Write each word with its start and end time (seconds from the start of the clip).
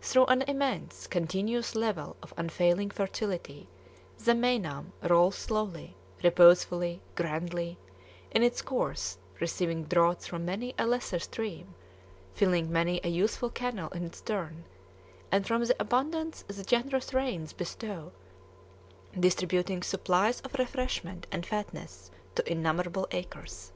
Through 0.00 0.24
an 0.28 0.40
immense, 0.48 1.06
continuous 1.06 1.74
level 1.74 2.16
of 2.22 2.32
unfailing 2.38 2.88
fertility, 2.88 3.68
the 4.16 4.34
Meinam 4.34 4.94
rolls 5.02 5.34
slowly, 5.36 5.94
reposefully, 6.24 7.02
grandly, 7.16 7.76
in 8.30 8.42
its 8.42 8.62
course 8.62 9.18
receiving 9.40 9.84
draughts 9.84 10.26
from 10.26 10.46
many 10.46 10.74
a 10.78 10.86
lesser 10.86 11.18
stream, 11.18 11.74
filling 12.32 12.72
many 12.72 12.98
a 13.04 13.10
useful 13.10 13.50
canal 13.50 13.88
in 13.90 14.04
its 14.06 14.22
turn, 14.22 14.64
and, 15.30 15.46
from 15.46 15.62
the 15.62 15.76
abundance 15.78 16.44
the 16.48 16.64
generous 16.64 17.12
rains 17.12 17.52
bestow, 17.52 18.10
distributing 19.20 19.82
supplies 19.82 20.40
of 20.40 20.54
refreshment 20.58 21.26
and 21.30 21.44
fatness 21.44 22.10
to 22.36 22.50
innumerable 22.50 23.06
acres. 23.10 23.70